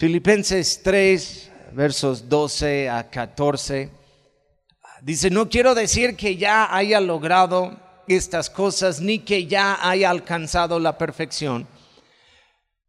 [0.00, 3.90] Filipenses 3, versos 12 a 14.
[5.02, 7.78] Dice, no quiero decir que ya haya logrado
[8.08, 11.68] estas cosas ni que ya haya alcanzado la perfección,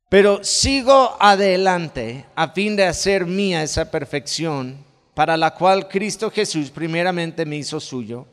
[0.07, 4.77] pero sigo adelante a fin de hacer mía esa perfección
[5.13, 8.25] para la cual Cristo Jesús primeramente me hizo suyo.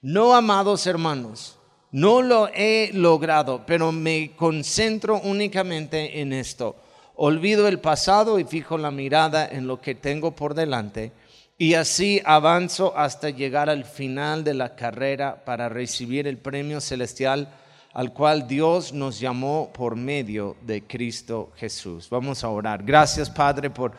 [0.00, 1.58] No, amados hermanos,
[1.90, 6.76] no lo he logrado, pero me concentro únicamente en esto
[7.16, 11.12] olvido el pasado y fijo la mirada en lo que tengo por delante
[11.58, 17.48] y así avanzo hasta llegar al final de la carrera para recibir el premio celestial
[17.94, 22.10] al cual Dios nos llamó por medio de Cristo Jesús.
[22.10, 22.82] Vamos a orar.
[22.82, 23.92] Gracias Padre por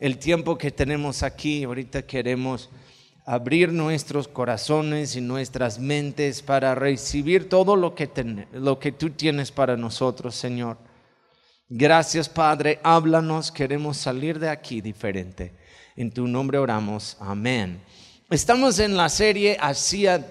[0.00, 1.64] el tiempo que tenemos aquí.
[1.64, 2.70] Ahorita queremos
[3.26, 8.08] abrir nuestros corazones y nuestras mentes para recibir todo lo que,
[8.52, 10.78] lo que tú tienes para nosotros, Señor.
[11.70, 15.54] Gracias Padre, háblanos, queremos salir de aquí diferente.
[15.96, 17.80] En tu nombre oramos, amén.
[18.28, 20.26] Estamos en la serie hacia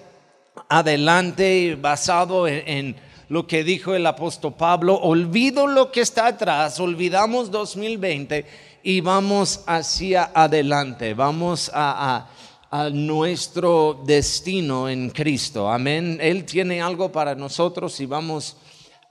[0.68, 2.94] adelante basado en,
[3.28, 8.46] lo que dijo el apóstol Pablo, olvido lo que está atrás, olvidamos 2020
[8.84, 12.28] y vamos hacia adelante, vamos a,
[12.70, 15.68] a nuestro destino en Cristo.
[15.68, 16.18] Amén.
[16.20, 18.56] Él tiene algo para nosotros y vamos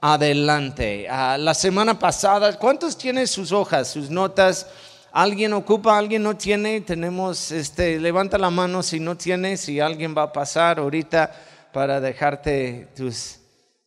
[0.06, 1.06] adelante.
[1.08, 4.66] Ah, la semana pasada, ¿cuántos tienen sus hojas, sus notas?
[5.10, 6.82] ¿Alguien ocupa, alguien no tiene?
[6.82, 11.32] Tenemos, este, levanta la mano si no tienes, si alguien va a pasar ahorita
[11.72, 13.38] para dejarte tus,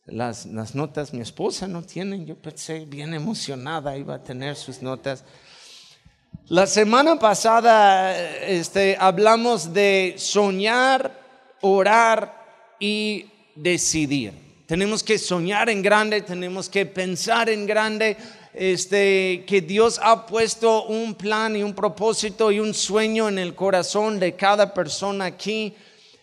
[0.06, 1.14] las, las notas.
[1.14, 5.22] Mi esposa no tiene, yo pensé bien emocionada, iba a tener sus notas.
[6.48, 11.12] La semana pasada este, hablamos de soñar,
[11.60, 14.47] orar y decidir.
[14.68, 18.18] Tenemos que soñar en grande, tenemos que pensar en grande,
[18.52, 23.54] este, que Dios ha puesto un plan y un propósito y un sueño en el
[23.54, 25.74] corazón de cada persona aquí.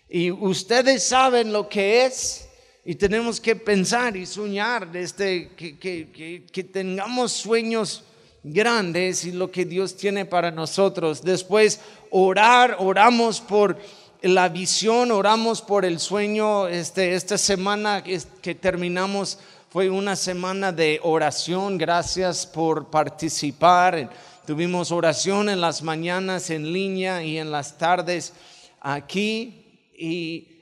[0.08, 2.48] Y ustedes saben lo que es.
[2.86, 8.04] Y tenemos que pensar y soñar este, que, que, que tengamos sueños
[8.44, 11.24] grandes y lo que Dios tiene para nosotros.
[11.24, 11.80] Después
[12.12, 13.80] orar, oramos por
[14.22, 16.68] la visión, oramos por el sueño.
[16.68, 19.40] Este, esta semana que terminamos
[19.70, 21.78] fue una semana de oración.
[21.78, 24.10] Gracias por participar.
[24.48, 28.34] Tuvimos oración en las mañanas en línea y en las tardes
[28.80, 29.92] aquí.
[29.98, 30.56] Y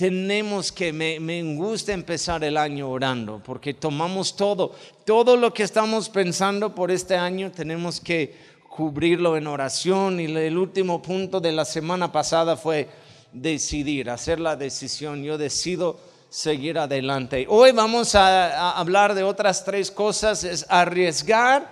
[0.00, 4.74] tenemos que, me, me gusta empezar el año orando, porque tomamos todo,
[5.04, 8.34] todo lo que estamos pensando por este año, tenemos que
[8.70, 12.88] cubrirlo en oración y el último punto de la semana pasada fue
[13.32, 15.24] decidir, hacer la decisión.
[15.24, 15.98] Yo decido
[16.28, 17.46] seguir adelante.
[17.48, 21.68] Hoy vamos a, hablar de otras tres cosas, es arriesgar,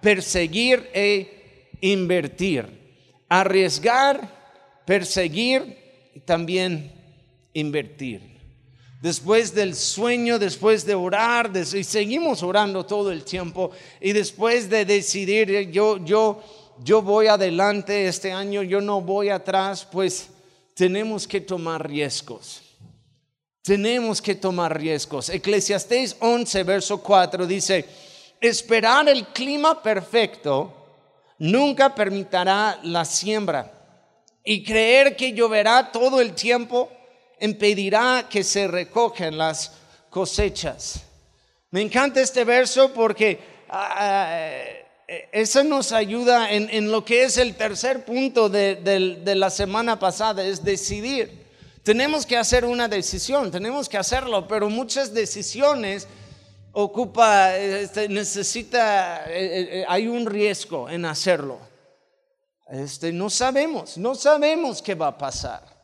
[0.00, 2.94] perseguir e invertir.
[3.28, 4.30] Arriesgar,
[4.86, 6.92] perseguir y también
[7.54, 8.35] invertir
[9.06, 14.84] después del sueño, después de orar, y seguimos orando todo el tiempo, y después de
[14.84, 16.42] decidir, yo, yo,
[16.82, 20.30] yo voy adelante este año, yo no voy atrás, pues
[20.74, 22.62] tenemos que tomar riesgos.
[23.62, 25.28] Tenemos que tomar riesgos.
[25.28, 27.84] Eclesiastés 11, verso 4 dice,
[28.40, 30.72] esperar el clima perfecto
[31.38, 33.72] nunca permitirá la siembra
[34.42, 36.90] y creer que lloverá todo el tiempo
[37.40, 39.72] impedirá que se recojan las
[40.10, 41.02] cosechas.
[41.70, 43.38] Me encanta este verso porque
[43.70, 44.86] uh,
[45.32, 50.64] eso nos ayuda en, lo que es el tercer punto de, la semana pasada, es
[50.64, 51.46] decidir.
[51.82, 56.08] Tenemos que hacer una decisión, tenemos que hacerlo, pero muchas decisiones
[56.72, 61.60] ocupa, este, necesita, eh, hay un riesgo en hacerlo.
[62.68, 65.75] Este, no sabemos, no sabemos qué va a pasar.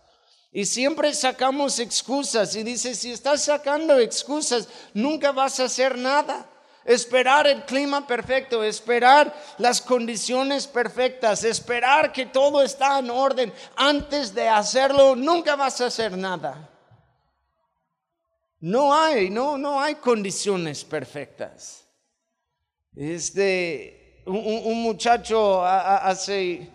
[0.54, 6.46] Y siempre sacamos excusas y dice, si estás sacando excusas, nunca vas a hacer nada.
[6.84, 14.34] Esperar el clima perfecto, esperar las condiciones perfectas, esperar que todo está en orden antes
[14.34, 16.68] de hacerlo, nunca vas a hacer nada.
[18.60, 21.84] No hay, no, no hay condiciones perfectas.
[22.94, 26.68] Este, un, un muchacho hace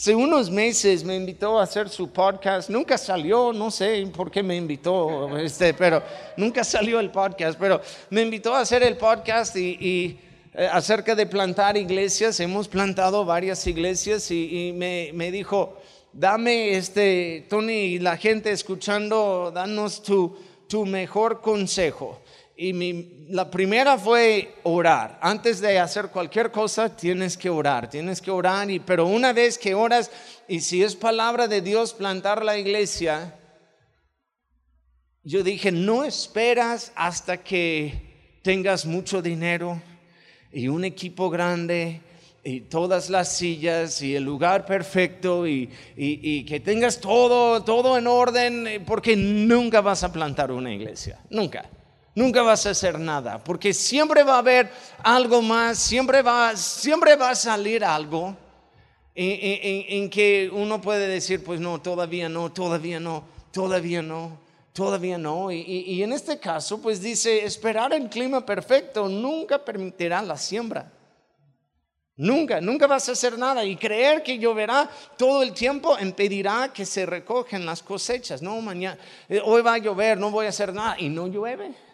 [0.00, 2.70] Hace unos meses me invitó a hacer su podcast.
[2.70, 6.02] Nunca salió, no sé por qué me invitó, este, pero
[6.38, 7.58] nunca salió el podcast.
[7.58, 10.18] Pero me invitó a hacer el podcast y,
[10.54, 12.40] eh, acerca de plantar iglesias.
[12.40, 15.76] Hemos plantado varias iglesias y, me, dijo,
[16.14, 22.22] dame, este, Tony, y la gente escuchando, danos tu mejor consejo.
[22.62, 25.18] Y la primera fue orar.
[25.22, 28.70] Antes de hacer cualquier cosa, tienes que orar, tienes que orar.
[28.70, 30.10] Y, pero una vez que oras,
[30.46, 33.34] y si es palabra de Dios plantar la iglesia,
[35.24, 39.80] yo dije, no esperas hasta que tengas mucho dinero
[40.52, 42.02] y un equipo grande
[42.44, 48.06] y todas las sillas y el lugar perfecto y, y, que tengas todo, todo en
[48.06, 51.66] orden, porque nunca vas a plantar una iglesia, nunca.
[52.20, 54.70] Nunca vas a hacer nada, porque siempre va a haber
[55.02, 58.36] algo más, siempre va, siempre va a salir algo
[59.14, 64.38] en, que uno puede decir, pues no, todavía no, todavía no, todavía no,
[64.74, 65.50] todavía no.
[65.50, 70.92] Y, y en este caso, pues dice, esperar el clima perfecto nunca permitirá la siembra.
[72.16, 76.84] Nunca, nunca vas a hacer nada y creer que lloverá todo el tiempo impedirá que
[76.84, 78.42] se recogen las cosechas.
[78.42, 81.88] No, mañana, eh, hoy va a llover, no voy a hacer nada y no llueve.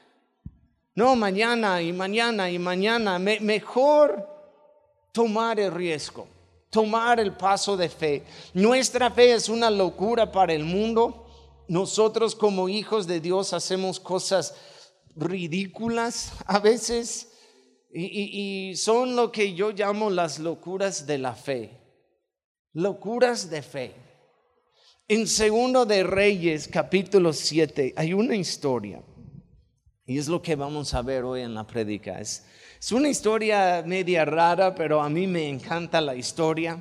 [0.97, 3.19] No, mañana y mañana y mañana.
[3.19, 4.27] mejor
[5.13, 6.27] tomar el riesgo,
[6.71, 8.25] tomar el paso de fe.
[8.55, 11.27] Nuestra fe es una locura para el mundo.
[11.69, 14.55] Nosotros como hijos de Dios hacemos cosas
[15.15, 17.31] ridículas a veces
[17.93, 21.79] y, son lo que yo llamo las locuras de la fe.
[22.73, 23.93] Locuras de fe.
[25.09, 29.03] En Segundo de Reyes, capítulo 7, hay una historia
[30.07, 32.21] y es lo que vamos a ver hoy en la predica.
[32.21, 32.45] Es,
[32.93, 36.81] una historia media rara, pero a mí me encanta la historia.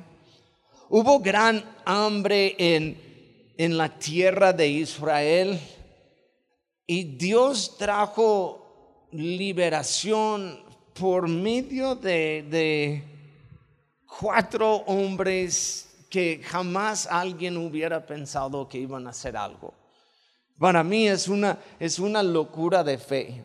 [0.88, 5.58] Hubo gran hambre en, en la tierra de Israel
[6.86, 10.60] y Dios trajo liberación
[10.94, 13.02] por medio de, de
[14.20, 19.74] cuatro hombres que jamás alguien hubiera pensado que iban a hacer algo.
[20.58, 23.42] Para mí es una, es una locura de fe.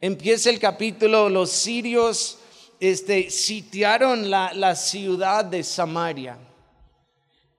[0.00, 2.38] Empieza el capítulo, los sirios
[2.80, 6.38] este, sitiaron la, la ciudad de Samaria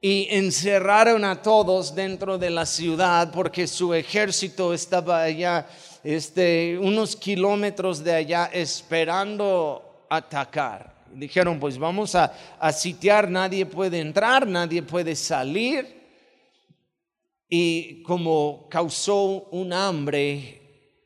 [0.01, 5.67] y encerraron a todos dentro de la ciudad porque su ejército estaba allá,
[6.03, 10.95] este, unos kilómetros de allá, esperando atacar.
[11.13, 15.98] Dijeron, pues vamos a, a sitiar, nadie puede entrar, nadie puede salir
[17.49, 20.61] y como causó un hambre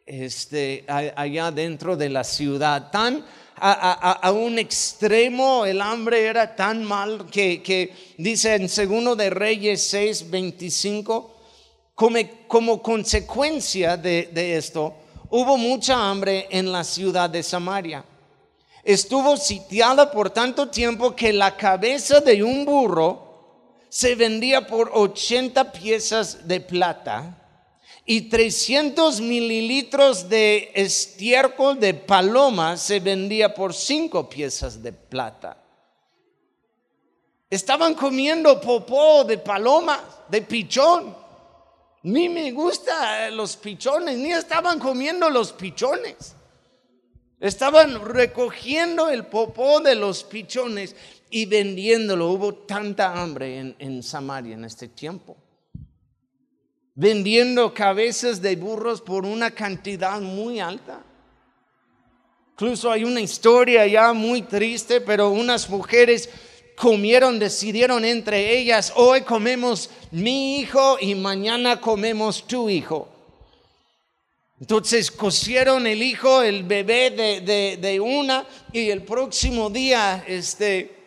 [0.06, 3.26] este, allá dentro de la ciudad, tan
[3.56, 10.30] a, un extremo el hambre era tan mal que, dice en segundo de Reyes 6,
[10.30, 11.32] 25,
[11.96, 14.94] como, como consecuencia de, de esto,
[15.30, 18.04] hubo mucha hambre en la ciudad de Samaria.
[18.84, 23.33] Estuvo sitiada por tanto tiempo que la cabeza de un burro
[23.94, 27.38] se vendía por 80 piezas de plata
[28.08, 35.64] y 300 mililitros de estiércol de paloma se vendía por 5 piezas de plata.
[37.52, 41.16] Estaban comiendo popó de paloma, de pichón.
[42.02, 46.36] Ni me gustan los pichones, ni estaban comiendo los pichones.
[47.40, 50.96] Estaban recogiendo el popó de los pichones
[51.34, 52.30] y vendiéndolo.
[52.30, 55.36] Hubo tanta hambre en, Samaria en este tiempo.
[56.94, 61.04] Vendiendo cabezas de burros por una cantidad muy alta.
[62.52, 66.30] Incluso hay una historia ya muy triste, pero unas mujeres
[66.76, 73.10] comieron, decidieron entre ellas, hoy comemos mi hijo y mañana comemos tu hijo.
[74.62, 81.03] Entonces cosieron el hijo, el bebé de, de una y el próximo día, este,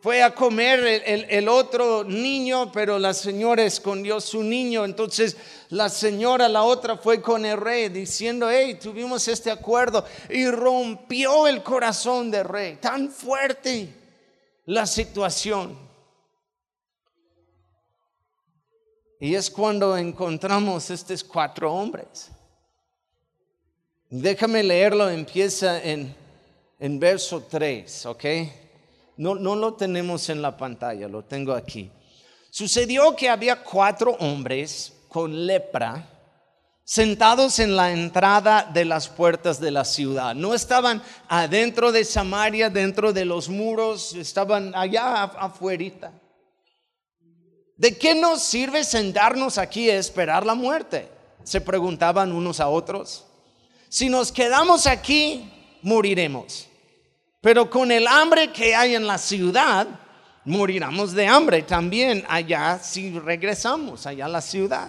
[0.00, 4.84] fue a comer el, otro niño, pero la señora escondió su niño.
[4.84, 5.36] Entonces
[5.70, 10.04] la señora, la otra, fue con el rey diciendo, hey, tuvimos este acuerdo.
[10.30, 12.76] Y rompió el corazón del rey.
[12.76, 13.88] Tan fuerte
[14.66, 15.76] la situación.
[19.20, 22.30] Y es cuando encontramos estos cuatro hombres.
[24.08, 26.14] Déjame leerlo, empieza en,
[26.78, 28.24] en verso 3, ¿ok?
[29.18, 31.90] No, lo tenemos en la pantalla, lo tengo aquí.
[32.50, 36.08] Sucedió que había cuatro hombres con lepra
[36.84, 40.36] sentados en la entrada de las puertas de la ciudad.
[40.36, 46.12] No estaban adentro de Samaria, dentro de los muros, estaban allá afuera.
[47.76, 51.10] ¿De qué nos sirve sentarnos aquí a esperar la muerte?
[51.42, 53.26] Se preguntaban unos a otros.
[53.88, 56.67] Si nos quedamos aquí, moriremos.
[57.40, 59.86] Pero con el hambre que hay en la ciudad,
[60.44, 64.88] moriremos de hambre también allá si regresamos allá a la ciudad.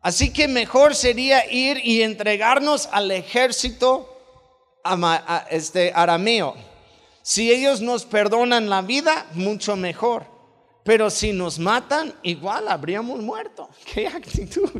[0.00, 4.18] Así que mejor sería ir y entregarnos al ejército
[5.50, 6.56] este, arameo.
[7.22, 10.24] Si ellos nos perdonan la vida, mucho mejor.
[10.84, 13.68] Pero si nos matan, igual habríamos muerto.
[13.92, 14.70] ¿Qué actitud?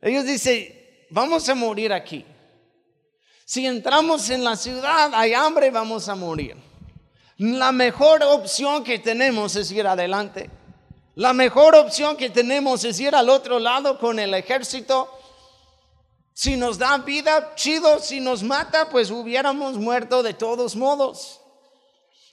[0.00, 0.72] Ellos dicen,
[1.10, 2.24] vamos a morir aquí.
[3.48, 6.54] Si entramos en la ciudad, hay hambre, vamos a morir.
[7.38, 10.50] La mejor opción que tenemos es ir adelante.
[11.14, 15.10] La mejor opción que tenemos es ir al otro lado con el ejército.
[16.34, 18.00] Si nos da vida, chido.
[18.00, 21.40] Si nos mata, pues hubiéramos muerto de todos modos.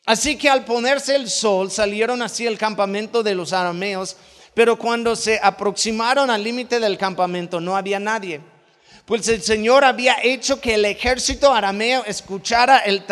[0.05, 4.17] Así que al ponerse el sol salieron así el campamento de los arameos,
[4.53, 8.41] pero cuando se aproximaron al límite del campamento no había nadie.
[9.05, 13.03] Pues el Señor había hecho que el ejército arameo escuchara el,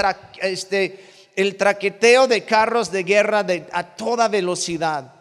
[0.41, 5.13] este, el traqueteo de carros de guerra a toda velocidad,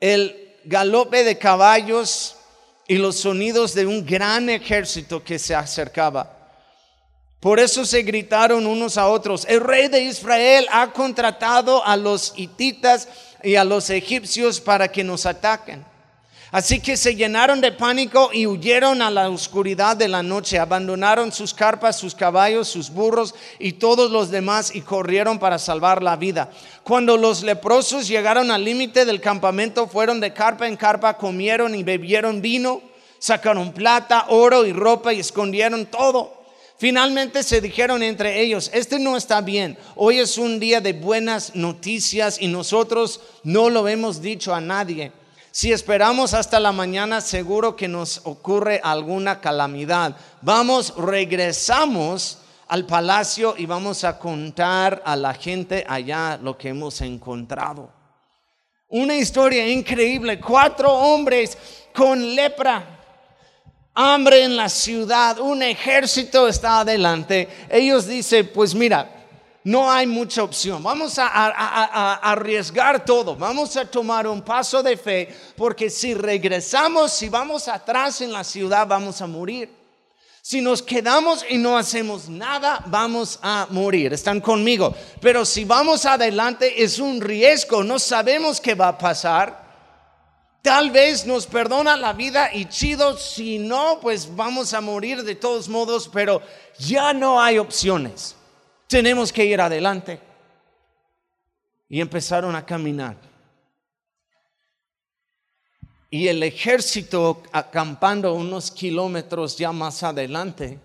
[0.00, 2.36] el galope de caballos
[2.88, 6.38] y los sonidos de un gran ejército que se acercaba.
[7.38, 12.34] Por eso se gritaron unos a otros, el rey de Israel ha contratado a los
[12.36, 13.08] hititas
[13.44, 15.89] y a los egipcios para que nos ataquen.
[16.52, 21.30] Así que se llenaron de pánico y huyeron a la oscuridad de la noche, abandonaron
[21.30, 26.16] sus carpas, sus caballos, sus burros y todos los demás y corrieron para salvar la
[26.16, 26.50] vida.
[26.82, 31.84] Cuando los leprosos llegaron al límite del campamento, fueron de carpa en carpa, comieron y
[31.84, 32.82] bebieron vino,
[33.20, 36.34] sacaron plata, oro y ropa y escondieron todo.
[36.78, 41.54] Finalmente se dijeron entre ellos, este no está bien, hoy es un día de buenas
[41.54, 45.12] noticias y nosotros no lo hemos dicho a nadie.
[45.52, 50.16] Si esperamos hasta la mañana, seguro que nos ocurre alguna calamidad.
[50.42, 52.38] Vamos, regresamos
[52.68, 57.90] al palacio y vamos a contar a la gente allá lo que hemos encontrado.
[58.88, 61.58] Una historia increíble, cuatro hombres
[61.94, 62.98] con lepra
[63.94, 67.48] hambre en la ciudad, un ejército está adelante.
[67.68, 69.19] Ellos dicen, pues mira,
[69.64, 70.82] no hay mucha opción.
[70.82, 73.36] Vamos a, arriesgar todo.
[73.36, 78.44] Vamos a tomar un paso de fe, porque si regresamos, si vamos atrás en la
[78.44, 79.70] ciudad, vamos a morir.
[80.42, 84.12] Si nos quedamos y no hacemos nada, vamos a morir.
[84.14, 84.94] Están conmigo.
[85.20, 87.84] Pero si vamos adelante, es un riesgo.
[87.84, 89.68] No sabemos qué va a pasar.
[90.62, 95.34] Tal vez nos perdona la vida y chido, si no, pues vamos a morir de
[95.34, 96.42] todos modos, pero
[96.78, 98.36] ya no hay opciones.
[98.90, 100.18] Tenemos que ir adelante.
[101.88, 103.16] Y empezaron a caminar.
[106.10, 110.80] Y el ejército acampando unos kilómetros ya más adelante,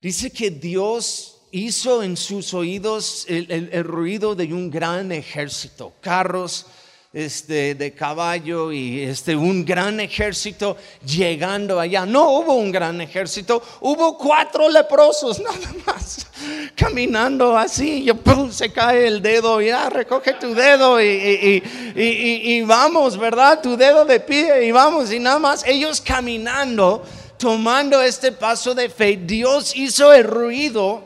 [0.00, 6.64] dice que Dios hizo en sus oídos el, ruido de un gran ejército, carros,
[7.12, 12.04] este, de caballo y este, un gran ejército llegando allá.
[12.04, 16.26] No hubo un gran ejército, hubo cuatro leprosos nada más,
[16.74, 18.04] caminando así.
[18.04, 18.14] Yo,
[18.50, 21.62] se cae el dedo, ya recoge tu dedo y,
[21.96, 23.60] y, vamos, ¿verdad?
[23.62, 27.02] Tu dedo de pie y vamos, y nada más ellos caminando,
[27.38, 31.02] tomando este paso de fe, Dios hizo el ruido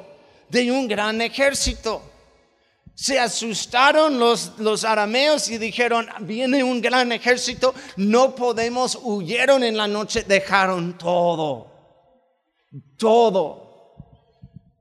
[0.48, 2.11] de un gran ejército.
[2.94, 9.76] Se asustaron los, los arameos y dijeron, viene un gran ejército, no podemos, huyeron en
[9.76, 11.72] la noche, dejaron todo,
[12.98, 13.62] todo.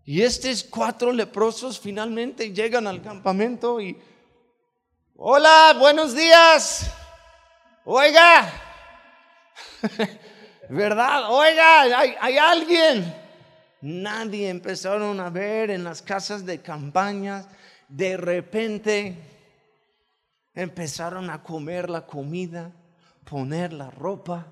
[0.04, 3.98] Y estos cuatro leprosos finalmente llegan al campamento y,
[5.16, 6.92] hola, buenos días,
[7.86, 8.52] oiga,
[10.70, 11.32] ¿verdad?
[11.32, 13.22] Oiga, hay, hay alguien.
[13.80, 17.48] Nadie empezaron a ver en las casas de campañas
[17.92, 19.18] de repente
[20.54, 22.72] empezaron a comer la comida,
[23.30, 24.48] poner la ropa,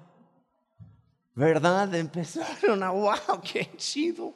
[1.35, 1.93] ¿verdad?
[1.95, 4.33] Empezaron a, wow, qué chido.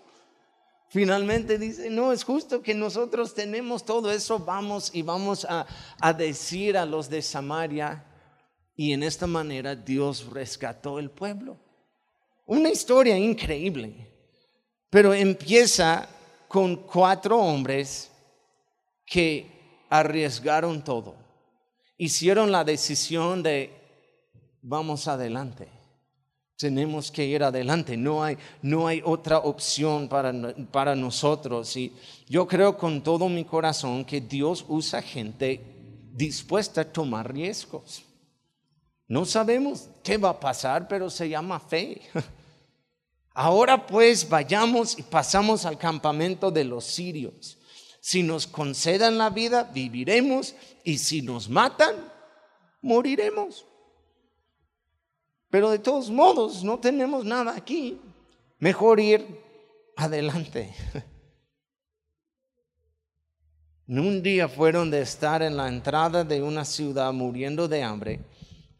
[0.87, 5.65] Finalmente dice, no, es justo que nosotros tenemos todo eso, vamos y vamos a,
[5.99, 8.05] a decir a los de Samaria.
[8.75, 11.57] Y en esta manera Dios rescató el pueblo.
[12.45, 14.11] Una historia increíble,
[14.89, 16.07] pero empieza
[16.47, 18.12] con cuatro hombres
[19.13, 21.13] que arriesgaron todo,
[21.99, 23.69] hicieron la decisión de
[24.63, 25.67] vamos adelante.
[26.57, 30.33] Tenemos que ir adelante, no hay, no hay otra opción para,
[30.71, 31.77] para nosotros.
[31.77, 31.93] Y
[32.27, 35.61] yo creo con todo mi corazón que Dios usa gente
[36.11, 38.03] dispuesta a tomar riesgos.
[39.07, 42.01] No sabemos qué va a pasar, pero se llama fe.
[43.35, 47.59] Ahora pues vayamos y pasamos al campamento de los sirios.
[48.05, 51.95] Si nos concedan la vida, viviremos y si nos matan,
[52.81, 53.65] moriremos.
[55.49, 57.97] Pero de todos modos, no tenemos nada aquí.
[58.59, 59.25] Mejor ir
[59.95, 60.75] adelante.
[63.87, 68.19] Un día fueron de estar en la entrada de una ciudad muriendo de hambre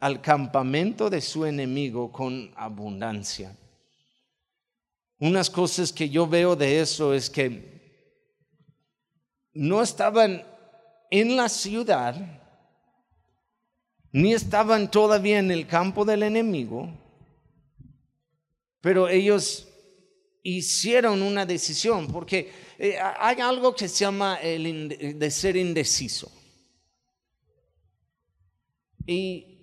[0.00, 3.56] al campamento de su enemigo con abundancia.
[5.18, 7.73] Unas cosas que yo veo de eso es que
[9.54, 10.44] no estaban
[11.10, 12.14] en la ciudad,
[14.12, 16.92] ni estaban todavía en el campo del enemigo,
[18.80, 19.68] pero ellos
[20.42, 26.30] hicieron una decisión, porque eh, hay algo que se llama el de ser indeciso.
[29.06, 29.54] Y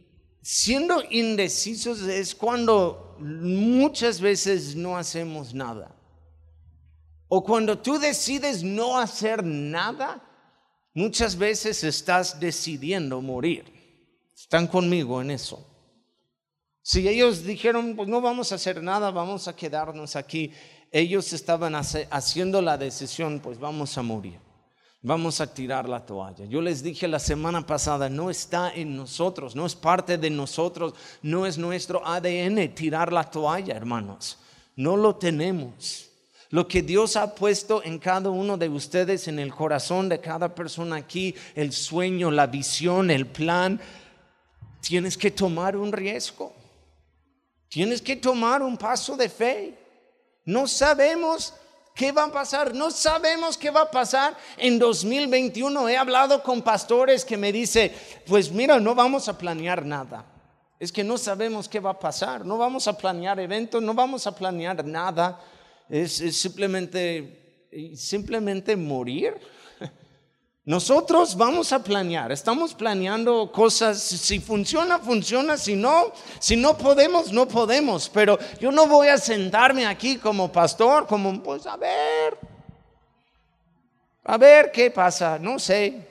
[0.41, 5.95] siendo indecisos es cuando muchas veces no hacemos nada.
[7.33, 10.21] O cuando tú decides no hacer nada,
[10.93, 13.63] muchas veces estás decidiendo morir.
[14.35, 15.65] Están conmigo en eso.
[16.81, 20.51] Si ellos dijeron, pues no vamos a hacer nada, vamos a quedarnos aquí,
[20.91, 24.37] ellos estaban haciendo la decisión, pues vamos a morir,
[25.01, 26.43] vamos a tirar la toalla.
[26.43, 30.95] Yo les dije la semana pasada, no está en nosotros, no es parte de nosotros,
[31.21, 34.37] no es nuestro ADN tirar la toalla, hermanos,
[34.75, 36.10] no lo tenemos.
[36.51, 40.53] Lo que Dios ha puesto en cada uno de ustedes, en el corazón de cada
[40.53, 43.79] persona aquí, el sueño, la visión, el plan,
[44.81, 46.53] tienes que tomar un riesgo.
[47.69, 49.77] Tienes que tomar un paso de fe.
[50.43, 51.53] No sabemos
[51.95, 52.75] qué va a pasar.
[52.75, 55.87] No sabemos qué va a pasar en 2021.
[55.87, 57.93] He hablado con pastores que me dicen,
[58.27, 60.25] pues mira, no vamos a planear nada.
[60.81, 62.45] Es que no sabemos qué va a pasar.
[62.45, 65.39] No vamos a planear eventos, no vamos a planear nada.
[65.91, 69.35] Es, simplemente, simplemente morir.
[70.63, 77.33] Nosotros vamos a planear, estamos planeando cosas, si funciona, funciona, si no, si no podemos,
[77.33, 82.37] no podemos, pero yo no voy a sentarme aquí como pastor, como, pues a ver,
[84.23, 86.07] a ver qué pasa, no sé,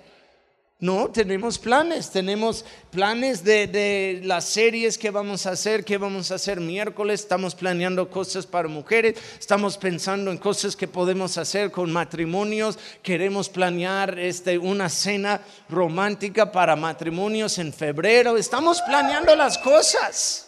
[0.80, 6.36] no, tenemos planes, tenemos planes de, las series que vamos a hacer, que vamos a
[6.36, 11.92] hacer miércoles, estamos planeando cosas para mujeres, estamos pensando en cosas que podemos hacer con
[11.92, 20.46] matrimonios, queremos planear este, una cena romántica para matrimonios en febrero, estamos planeando las cosas.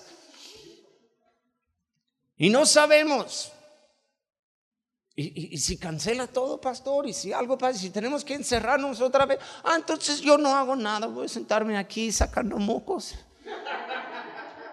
[2.39, 3.53] Y no sabemos
[5.15, 9.39] y, si cancela todo, pastor, y si algo pasa, si tenemos que encerrarnos otra vez,
[9.63, 13.15] ah, entonces yo no hago nada, voy a sentarme aquí sacando mocos.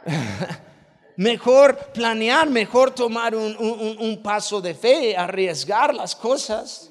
[1.18, 3.58] mejor planear, mejor tomar un,
[4.00, 6.90] un paso de fe, arriesgar las cosas.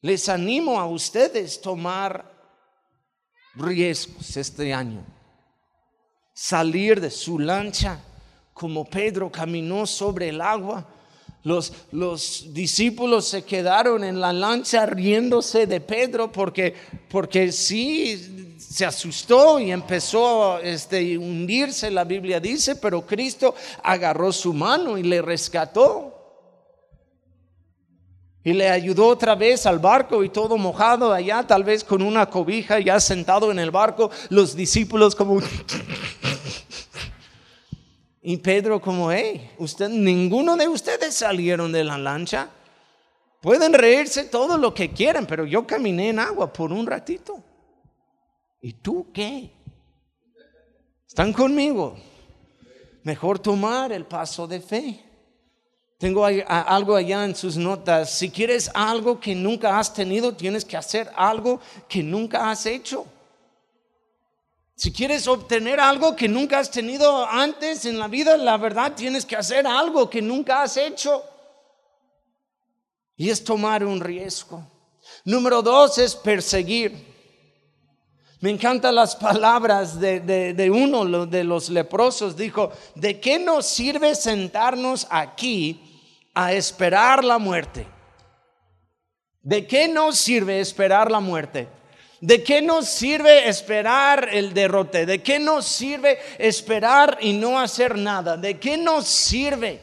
[0.00, 2.32] Les animo a ustedes tomar
[3.54, 5.04] riesgos este año,
[6.32, 8.00] salir de su lancha
[8.54, 10.86] como Pedro caminó sobre el agua.
[11.42, 16.74] Los, los, discípulos se quedaron en la lancha riéndose de Pedro porque,
[17.10, 24.32] porque sí se asustó y empezó a este, hundirse, la Biblia dice, pero Cristo agarró
[24.32, 26.12] su mano y le rescató.
[28.42, 32.28] Y le ayudó otra vez al barco y todo mojado allá, tal vez con una
[32.28, 35.40] cobija ya sentado en el barco, los discípulos como...
[38.26, 42.48] Y Pedro como, hey, usted, ninguno de ustedes salieron de la lancha.
[43.42, 47.44] Pueden reírse todo lo que quieran, pero yo caminé en agua por un ratito.
[48.62, 49.52] ¿Y tú qué?
[51.06, 51.98] ¿Están conmigo?
[53.02, 55.04] Mejor tomar el paso de fe.
[55.98, 58.10] Tengo algo allá en sus notas.
[58.10, 63.04] Si quieres algo que nunca has tenido, tienes que hacer algo que nunca has hecho.
[64.76, 69.24] Si quieres obtener algo que nunca has tenido antes en la vida, la verdad tienes
[69.24, 71.22] que hacer algo que nunca has hecho.
[73.16, 74.66] Y es tomar un riesgo.
[75.24, 77.14] Número dos es perseguir.
[78.40, 82.36] Me encantan las palabras de, de, uno de los leprosos.
[82.36, 85.80] Dijo, ¿de qué nos sirve sentarnos aquí
[86.34, 87.86] a esperar la muerte?
[89.40, 91.68] ¿De qué nos sirve esperar la muerte?
[92.20, 95.04] ¿De qué nos sirve esperar el derrote?
[95.04, 98.36] ¿De qué nos sirve esperar y no hacer nada?
[98.36, 99.80] ¿De qué nos sirve?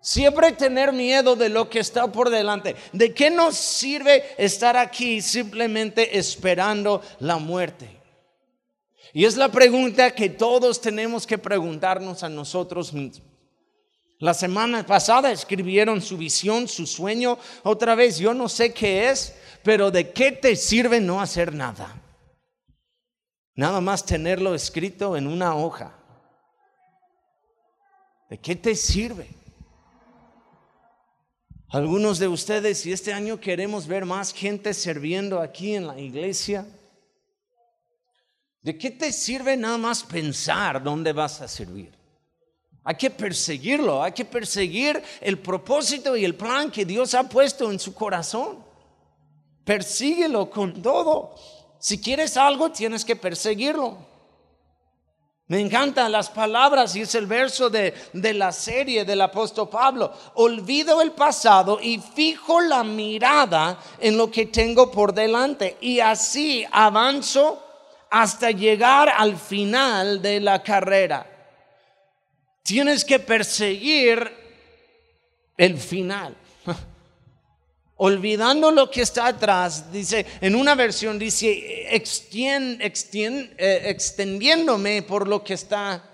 [0.00, 2.76] Siempre tener miedo de lo que está por delante.
[2.92, 7.88] ¿De qué nos sirve estar aquí simplemente esperando la muerte?
[9.12, 13.26] Y es la pregunta que todos tenemos que preguntarnos a nosotros mismos.
[14.18, 17.38] La semana pasada escribieron su visión, su sueño.
[17.62, 19.34] Otra vez, yo no sé qué es,
[19.66, 22.00] pero ¿de qué te sirve no hacer nada?
[23.56, 25.92] Nada más tenerlo escrito en una hoja.
[28.30, 29.26] ¿De qué te sirve?
[31.70, 36.64] Algunos de ustedes, si este año queremos ver más gente sirviendo aquí en la iglesia,
[38.62, 41.92] ¿de qué te sirve nada más pensar dónde vas a servir?
[42.84, 47.72] Hay que perseguirlo, hay que perseguir el propósito y el plan que Dios ha puesto
[47.72, 48.65] en su corazón.
[49.66, 51.34] Persíguelo con todo.
[51.80, 53.98] Si quieres algo, tienes que perseguirlo.
[55.48, 60.12] Me encantan las palabras y es el verso de, de, la serie del apóstol Pablo.
[60.34, 66.64] Olvido el pasado y fijo la mirada en lo que tengo por delante y así
[66.70, 67.60] avanzo
[68.08, 71.26] hasta llegar al final de la carrera.
[72.62, 74.32] Tienes que perseguir
[75.56, 76.36] el final.
[77.98, 81.96] Olvidando lo que está atrás, dice, en una versión dice, eh,
[83.88, 86.04] extendiéndome por lo que está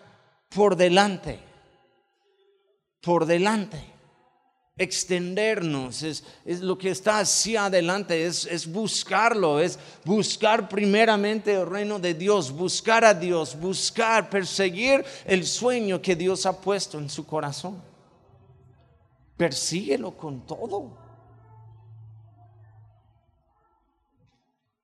[0.49, 1.41] por delante.
[3.01, 3.85] Por delante.
[4.77, 11.67] Extendernos es, es lo que está hacia adelante, es, es buscarlo, es buscar primeramente el
[11.67, 17.11] reino de Dios, buscar a Dios, buscar, perseguir el sueño que Dios ha puesto en
[17.11, 17.83] su corazón.
[19.37, 21.02] Persíguelo con todo.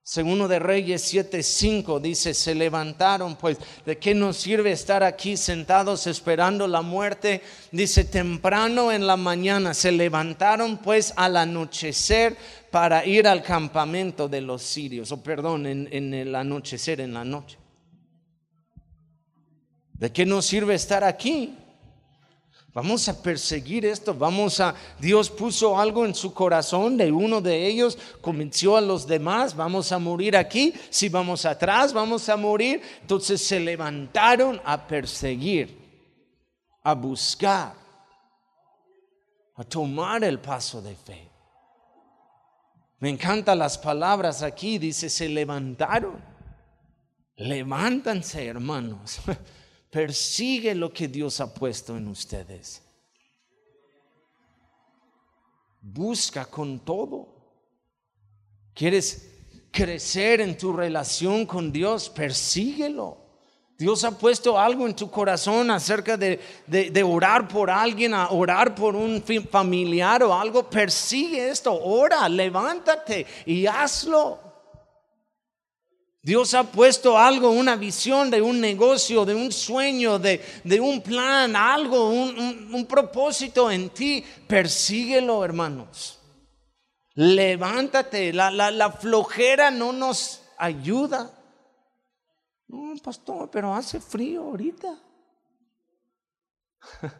[0.08, 6.06] Segundo de Reyes 7:5 dice, se levantaron, pues, ¿de qué nos sirve estar aquí sentados
[6.06, 7.42] esperando la muerte?
[7.72, 12.38] Dice, temprano en la mañana se levantaron, pues, al anochecer
[12.70, 17.58] para ir al campamento de los sirios, o perdón, en, el anochecer, en la noche.
[19.92, 21.54] ¿De qué nos sirve estar aquí?
[22.74, 27.66] Vamos a perseguir esto, vamos a, Dios puso algo en su corazón de uno de
[27.66, 32.82] ellos, convenció a los demás, vamos a morir aquí, si vamos atrás, vamos a morir.
[33.00, 35.76] Entonces se levantaron a perseguir,
[36.82, 37.74] a buscar,
[39.56, 41.28] a tomar el paso de fe.
[43.00, 46.22] Me encantan las palabras aquí, dice, se levantaron.
[47.36, 49.20] Levántanse, hermanos.
[49.90, 52.82] Persigue lo que Dios ha puesto en ustedes.
[55.80, 57.28] Busca con todo.
[58.74, 59.30] ¿Quieres
[59.70, 62.10] crecer en tu relación con Dios?
[62.10, 63.28] Persíguelo.
[63.78, 68.74] Dios ha puesto algo en tu corazón acerca de, de, orar por alguien, a orar
[68.74, 70.68] por un familiar o algo.
[70.68, 74.47] Persigue esto, ora, levántate y hazlo.
[76.20, 80.40] Dios ha puesto algo, una visión de un negocio, de un sueño, de,
[80.80, 84.24] un plan, algo, un, propósito en ti.
[84.46, 86.18] Persíguelo, hermanos.
[87.14, 88.32] Levántate.
[88.32, 91.30] La, la flojera no nos ayuda.
[92.66, 94.98] No, pastor, pero hace frío ahorita.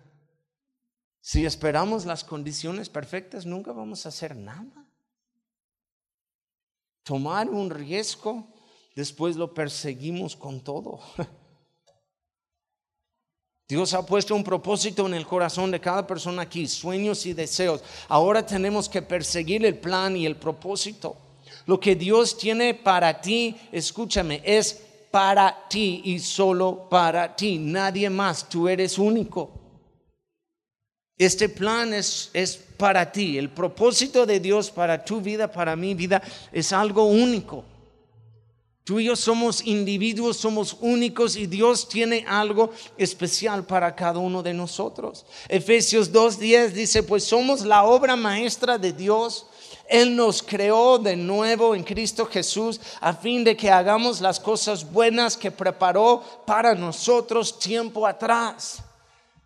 [1.20, 4.86] si esperamos las condiciones perfectas, nunca vamos a hacer nada.
[7.04, 8.57] Tomar un riesgo
[8.98, 10.98] después lo perseguimos con todo.
[13.68, 17.80] Dios ha puesto un propósito en el corazón de cada persona aquí, sueños y deseos.
[18.08, 21.16] Ahora tenemos que perseguir el plan y el propósito.
[21.66, 24.82] Lo que Dios tiene para ti, escúchame, es
[25.12, 29.52] para ti y solo para ti, nadie más, tú eres único.
[31.16, 35.94] Este plan es, es para ti, el propósito de Dios para tu vida, para mi
[35.94, 37.64] vida, es algo único.
[38.88, 44.42] Tú y yo somos individuos, somos únicos y Dios tiene algo especial para cada uno
[44.42, 45.26] de nosotros.
[45.46, 49.44] Efesios 2.10 dice, pues somos la obra maestra de Dios.
[49.90, 54.90] Él nos creó de nuevo en Cristo Jesús a fin de que hagamos las cosas
[54.90, 58.78] buenas que preparó para nosotros tiempo atrás.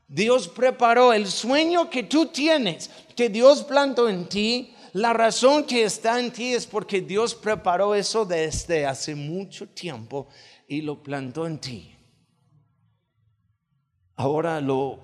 [0.06, 5.84] Dios preparó el sueño que tú tienes, que Dios plantó en ti la razón que
[5.84, 10.28] está en ti es porque Dios preparó eso desde hace mucho tiempo
[10.68, 11.96] y lo plantó en ti.
[14.16, 14.98] Ahora lo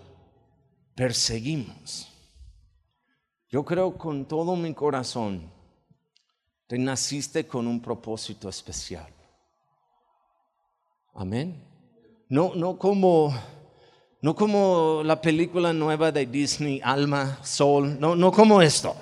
[0.95, 2.07] perseguimos.
[3.49, 5.51] Yo creo con todo mi corazón,
[6.67, 9.11] te naciste con un propósito especial.
[11.15, 11.65] Amén.
[12.29, 13.35] No, no como,
[14.21, 18.95] no como la película nueva de Disney, Alma, Sol, no, no como esto.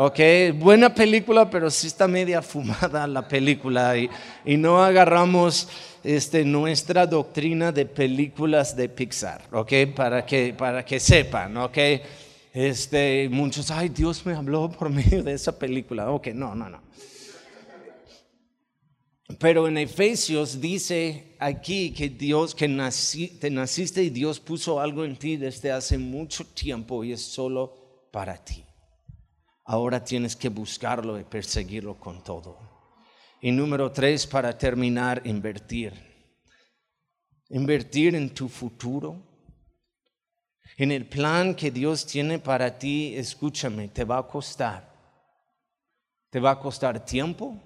[0.00, 0.20] Ok,
[0.54, 4.08] buena película, pero sí está media fumada la película y,
[4.44, 5.68] y no agarramos
[6.04, 11.78] este, nuestra doctrina de películas de Pixar, ok, para que, para que sepan, ok.
[12.54, 16.12] Este, muchos, ay, Dios me habló por medio de esa película.
[16.12, 16.80] Ok, no, no, no.
[19.40, 25.16] Pero en Efesios dice aquí que Dios, que te naciste y Dios puso algo en
[25.16, 28.67] ti desde hace mucho tiempo y es solo para ti.
[29.70, 32.58] Ahora tienes que buscarlo y perseguirlo con todo.
[33.42, 35.92] Y número tres, para terminar, invertir.
[37.50, 39.22] Invertir en tu futuro.
[40.78, 44.90] En el plan que Dios tiene para ti, escúchame, te va a costar.
[46.30, 47.62] Te va a costar tiempo,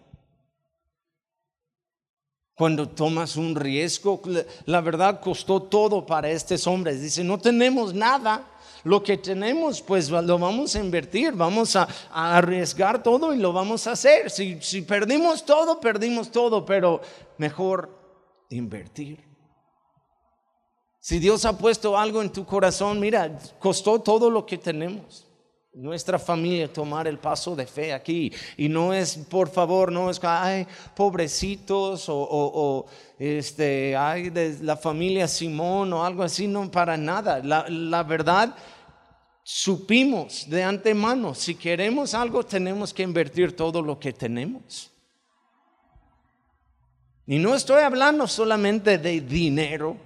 [2.63, 4.23] cuando tomas un riesgo,
[4.67, 7.01] la verdad costó todo para estos hombres.
[7.01, 8.47] Dice, no tenemos nada,
[8.85, 13.89] lo que tenemos pues lo vamos a invertir, vamos a, arriesgar todo y lo vamos
[13.89, 14.31] a hacer.
[14.31, 17.01] Si, si perdimos todo, perdimos todo, pero
[17.37, 17.99] mejor
[18.51, 19.19] invertir.
[21.01, 25.27] Si Dios ha puesto algo en tu corazón, mira, costó todo lo que tenemos
[25.75, 28.33] nuestra familia tomar el paso de fe aquí.
[28.57, 32.87] Y no es, por favor, no es, ay, pobrecitos o,
[33.19, 37.41] este, ay, de la familia Simón o algo así, no, para nada.
[37.43, 38.55] La, la verdad,
[39.43, 44.91] supimos de antemano, si queremos algo, tenemos que invertir todo lo que tenemos.
[47.27, 49.97] Y no estoy hablando solamente de dinero,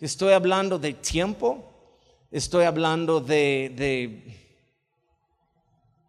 [0.00, 1.64] estoy hablando de tiempo,
[2.30, 4.45] estoy hablando de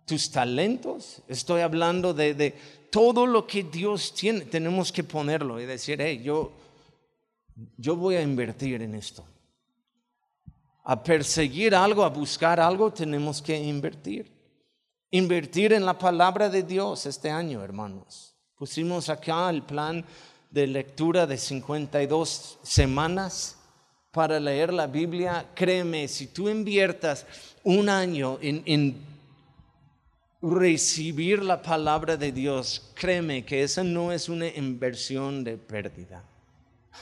[0.08, 2.56] tus talentos, estoy hablando de,
[2.90, 6.54] todo lo que Dios tiene, tenemos que ponerlo y decir, hey, yo,
[7.76, 9.26] yo voy a invertir en esto.
[10.86, 14.32] A perseguir algo, a buscar algo, tenemos que invertir.
[15.12, 18.34] Invertir en la palabra de Dios este año, hermanos.
[18.56, 20.06] Pusimos acá el plan
[20.50, 23.58] de lectura de 52 semanas
[24.12, 25.46] para leer la Biblia.
[25.54, 27.26] Créeme, si tú inviertas
[27.66, 29.17] un año en
[30.42, 36.24] recibir la palabra de Dios, créeme que esa no es una inversión de pérdida.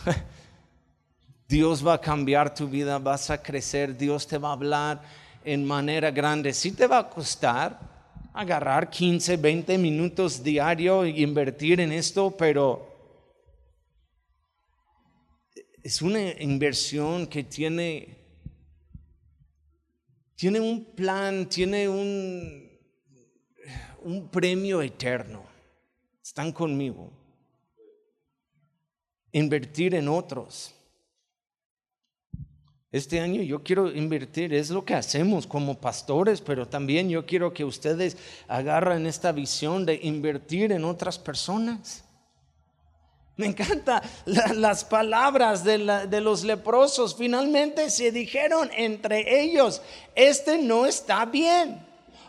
[1.48, 5.02] Dios va a cambiar tu vida, vas a crecer, Dios te va a hablar
[5.44, 6.54] en manera grande.
[6.54, 7.80] Sí te va a costar
[8.34, 12.94] agarrar 15, 20 minutos diario e invertir en esto, pero
[15.84, 18.18] es una inversión que tiene,
[20.36, 22.65] tiene un plan, tiene un,
[24.06, 25.44] un premio eterno.
[26.24, 27.12] Están conmigo.
[29.32, 30.74] Invertir en otros.
[32.92, 37.54] Este año yo quiero invertir, es lo que hacemos como pastores, pero también yo quiero
[37.54, 38.16] que ustedes
[38.48, 42.06] agarren esta visión de invertir en otras personas.
[43.36, 47.18] Me encanta las palabras de, de, los leprosos.
[47.18, 49.82] Finalmente se dijeron entre ellos,
[50.16, 51.85] este no está bien.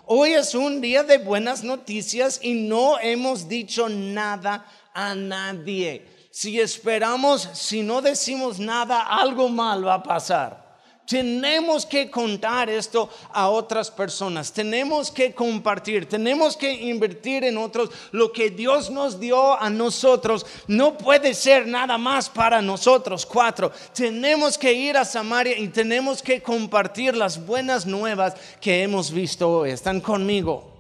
[0.09, 4.65] Hoy es un día de buenas noticias y no hemos dicho nada
[4.95, 6.07] a nadie.
[6.31, 10.66] Si esperamos, si no decimos nada, algo mal va a pasar.
[11.07, 17.91] Tenemos que contar esto a otras personas, tenemos que compartir, tenemos que invertir en otros.
[18.11, 23.25] Lo que Dios nos dio a nosotros no puede ser nada más para nosotros.
[23.25, 29.11] Cuatro, tenemos que ir a Samaria y tenemos que compartir las buenas nuevas que hemos
[29.11, 29.71] visto hoy.
[29.71, 30.76] ¿Están conmigo?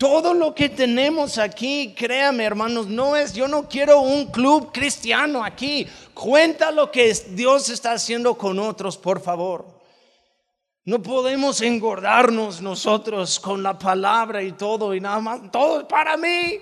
[0.00, 5.44] Todo lo que tenemos aquí, créame hermanos, no es, yo no quiero un club cristiano
[5.44, 5.86] aquí.
[6.14, 9.66] Cuenta lo que Dios está haciendo con otros, por favor.
[10.86, 15.52] No podemos engordarnos nosotros con la palabra y todo y nada más.
[15.52, 16.58] Todo es para mí.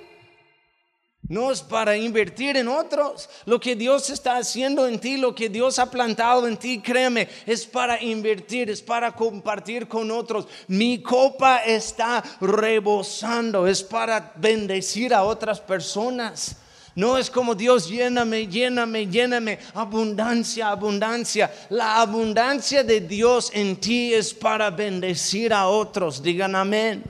[1.28, 3.28] No es para invertir en otros.
[3.44, 7.28] Lo que Dios está haciendo en ti, lo que Dios ha plantado en ti, créeme,
[7.44, 10.48] es para invertir, es para compartir con otros.
[10.68, 16.56] Mi copa está rebosando, es para bendecir a otras personas.
[16.94, 19.58] No es como Dios, lléname, lléname, lléname.
[19.74, 21.52] Abundancia, abundancia.
[21.68, 26.22] La abundancia de Dios en ti es para bendecir a otros.
[26.22, 27.04] Digan amén.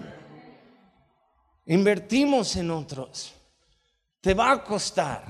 [1.67, 3.38] Invertimos en otros.
[4.21, 5.25] Te va a costar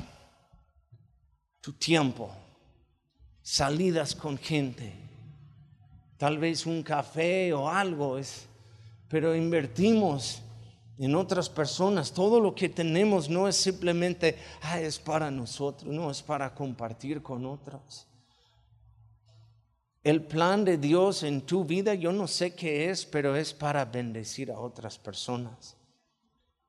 [1.60, 2.30] tu tiempo,
[3.42, 4.92] salidas con gente,
[6.16, 8.18] tal vez un café o algo,
[9.08, 10.42] pero invertimos
[10.98, 12.12] en otras personas.
[12.12, 17.22] Todo lo que tenemos no es simplemente, ah, es para nosotros, no, es para compartir
[17.22, 18.06] con otros.
[20.02, 23.84] El plan de Dios en tu vida, yo no sé qué es, pero es para
[23.84, 25.77] bendecir a otras personas.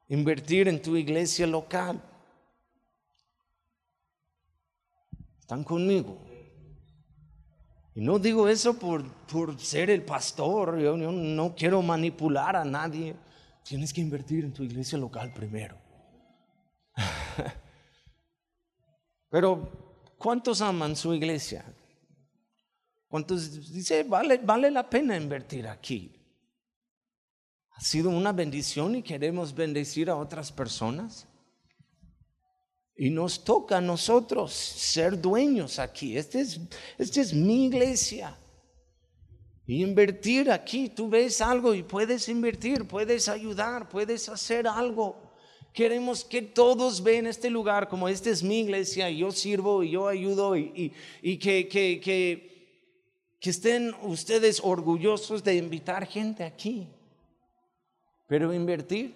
[0.10, 2.02] Invertir en tu iglesia local.
[5.39, 6.30] ¿Están conmigo?
[7.95, 13.15] Y no digo eso por, por ser el pastor, yo, no quiero manipular a nadie.
[13.63, 15.78] Tienes que invertir en tu iglesia local primero.
[19.30, 21.65] Pero, ¿cuántos aman su iglesia?
[23.08, 26.18] ¿Cuántos dice, vale, vale la pena invertir aquí?
[27.79, 31.25] ¿Ha sido una bendición y queremos bendecir a otras personas?
[32.93, 36.17] Y nos toca a nosotros ser dueños aquí.
[36.17, 36.59] Esta es,
[36.97, 38.37] este es mi iglesia.
[39.65, 45.15] Y invertir aquí, tú ves algo y puedes invertir, puedes ayudar, puedes hacer algo.
[45.73, 49.91] Queremos que todos vean este lugar como esta es mi iglesia y yo sirvo y
[49.91, 52.01] yo ayudo y, que, que,
[53.39, 56.89] que estén ustedes orgullosos de invitar gente aquí.
[58.29, 59.15] Pero invertir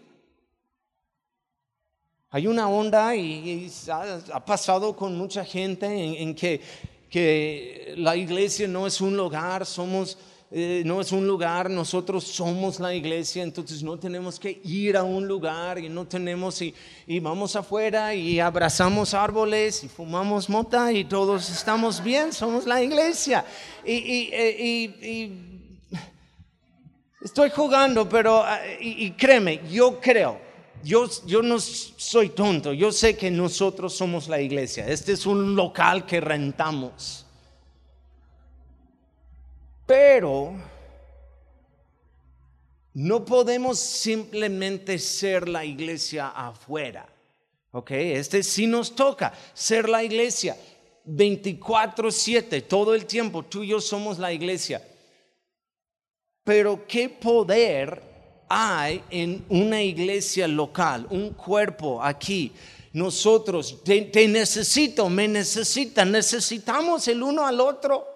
[2.31, 6.59] hay una onda y, ha, pasado con mucha gente en, que,
[7.07, 10.17] que, la iglesia no es un lugar, somos,
[10.49, 15.03] eh, no es un lugar, nosotros somos la iglesia, entonces no tenemos que ir a
[15.03, 16.73] un lugar y no tenemos y,
[17.05, 22.81] y vamos afuera y abrazamos árboles y fumamos mota y todos estamos bien, somos la
[22.81, 23.45] iglesia.
[23.85, 25.52] y, y
[27.23, 28.43] estoy jugando, pero
[28.79, 31.07] y, créeme, yo creo yo,
[31.41, 34.87] no soy tonto, yo sé que nosotros somos la iglesia.
[34.87, 37.25] Este es un local que rentamos.
[39.85, 40.53] Pero
[42.93, 47.07] no podemos simplemente ser la iglesia afuera.
[47.71, 47.91] ¿Ok?
[47.91, 50.55] Este sí nos toca ser la iglesia
[51.05, 53.43] 24/7, todo el tiempo.
[53.43, 54.81] Tú y yo somos la iglesia.
[56.43, 58.01] Pero qué poder
[58.49, 62.51] hay en una iglesia local, un cuerpo aquí.
[62.93, 68.07] Nosotros, te, necesito, me necesitan, necesitamos el uno al otro.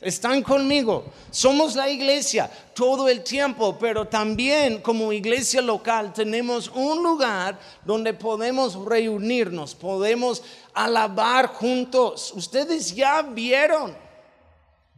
[0.00, 1.06] Están conmigo.
[1.30, 8.14] Somos la iglesia todo el tiempo, pero también como iglesia local tenemos un lugar donde
[8.14, 12.32] podemos reunirnos, podemos alabar juntos.
[12.34, 14.07] Ustedes ya vieron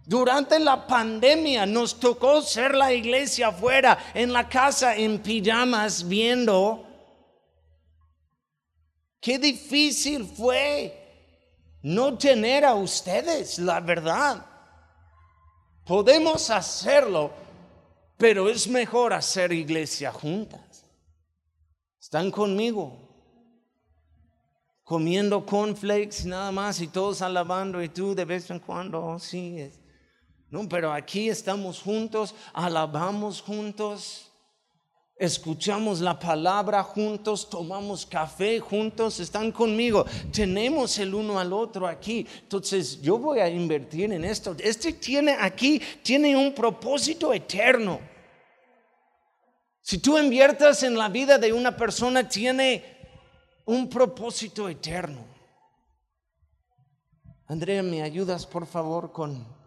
[0.06, 6.86] durante la pandemia nos tocó ser la iglesia afuera, en la casa, en pijamas, viendo.
[9.20, 14.46] Qué difícil fue no tener a ustedes, la verdad.
[15.84, 17.32] Podemos hacerlo,
[18.16, 20.84] pero es mejor hacer iglesia juntas.
[22.00, 22.98] ¿Están conmigo?
[24.82, 29.60] Comiendo cornflakes nada más y todos alabando y tú de vez en cuando, oh, sí,
[29.60, 29.80] es
[30.50, 34.32] no, pero aquí estamos juntos, alabamos juntos,
[35.16, 42.26] escuchamos la palabra juntos, tomamos café juntos, están conmigo, tenemos el uno al otro aquí.
[42.42, 44.56] Entonces yo voy a invertir en esto.
[44.58, 48.00] Este tiene aquí, tiene un propósito eterno.
[49.82, 52.82] Si tú inviertas en la vida de una persona, tiene
[53.66, 55.24] un propósito eterno.
[57.46, 59.60] Andrea, ¿me ayudas por favor con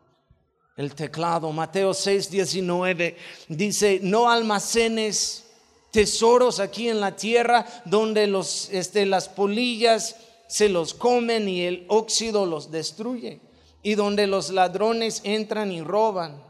[0.76, 1.52] el teclado.
[1.52, 5.46] Mateo 6, 19 dice, no almacenes
[5.92, 10.16] tesoros aquí en la tierra donde los, este, las polillas
[10.48, 13.42] se los comen y el óxido los destruye
[13.84, 16.42] y donde los ladrones entran y roban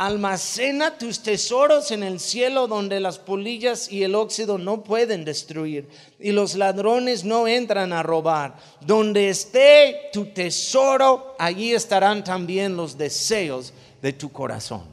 [0.00, 5.90] Almacena tus tesoros en el cielo donde las polillas y el óxido no pueden destruir
[6.18, 8.56] y los ladrones no entran a robar.
[8.80, 14.84] Donde esté tu tesoro, allí estarán también los deseos de tu corazón.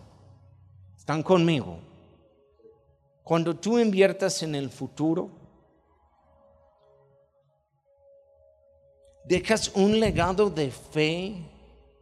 [0.97, 1.79] ¿Están conmigo?
[3.23, 5.29] Cuando tú inviertas en el futuro,
[9.23, 11.33] dejas un legado de fe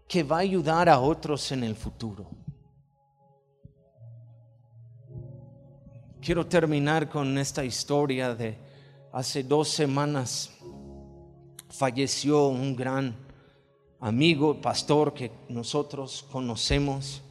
[0.07, 2.25] que va a ayudar a otros en el futuro.
[6.25, 8.57] Quiero terminar con esta historia de
[9.13, 10.49] hace dos semanas
[11.69, 13.15] falleció un gran
[13.99, 17.21] amigo, pastor que nosotros conocemos.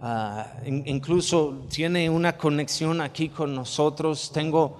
[0.00, 4.30] Ah, incluso tiene una conexión aquí con nosotros.
[4.30, 4.76] Tengo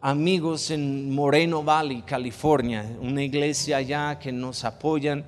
[0.00, 5.26] amigos en Moreno Valley, California, una iglesia allá que nos apoyan.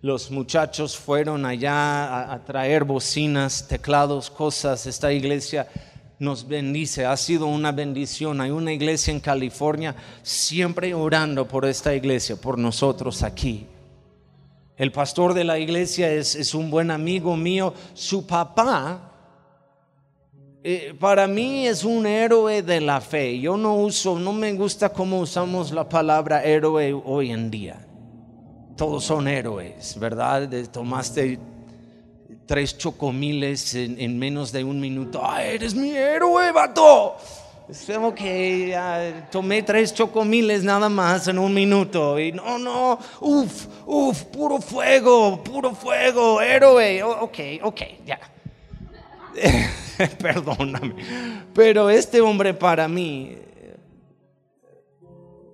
[0.00, 4.86] Los muchachos fueron allá a, a traer bocinas, teclados, cosas.
[4.86, 5.68] Esta iglesia
[6.22, 8.40] nos bendice, ha sido una bendición.
[8.40, 13.66] Hay una iglesia en California siempre orando por esta iglesia, por nosotros aquí.
[14.76, 17.74] El pastor de la iglesia es, un buen amigo mío.
[17.92, 19.10] Su papá,
[20.62, 23.40] eh, para mí es un héroe de la fe.
[23.40, 27.84] Yo no uso, no me gusta cómo usamos la palabra héroe hoy en día.
[28.76, 30.48] Todos son héroes, ¿verdad?
[30.70, 31.40] Tomaste
[32.52, 35.22] tres chocomiles en, menos de un minuto.
[35.24, 37.16] ¡Ay, eres mi héroe, vato!
[37.86, 38.76] Tengo que
[39.30, 42.20] tomé tres chocomiles nada más en un minuto.
[42.20, 47.02] Y no, no, uff, uff, puro fuego, puro fuego, héroe.
[47.02, 48.20] ok, ok, ya.
[50.18, 51.46] Perdóname.
[51.54, 53.34] Pero este hombre para mí,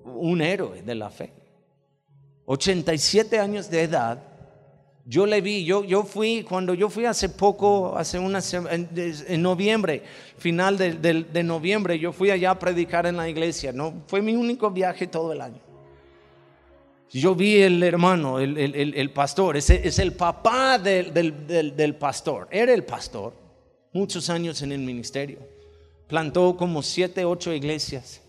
[0.05, 1.32] un héroe de la fe.
[2.46, 4.28] 87 años de edad
[5.09, 8.40] yo le vi, yo, yo fui, cuando yo fui hace poco, hace una
[8.70, 10.02] en, en noviembre,
[10.36, 14.02] final de, noviembre, yo fui allá a predicar en la iglesia, ¿no?
[14.06, 15.61] Fue mi único viaje todo el año.
[17.11, 21.94] Yo vi el hermano, el, el, el pastor, es, es, el papá del, del, del
[21.94, 23.32] pastor, era el pastor,
[23.94, 25.38] muchos años en el ministerio,
[26.06, 28.20] plantó como siete, ocho iglesias.